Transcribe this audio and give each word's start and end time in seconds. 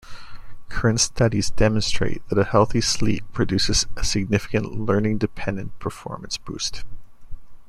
Current 0.67 0.99
studies 0.99 1.51
demonstrate 1.51 2.27
that 2.29 2.39
a 2.39 2.43
healthy 2.43 2.81
sleep 2.81 3.23
produces 3.33 3.85
a 3.95 4.03
significant 4.03 4.73
learning-dependent 4.73 5.77
performance 5.77 6.37
boost. 6.39 6.83